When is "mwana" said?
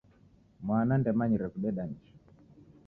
0.65-0.93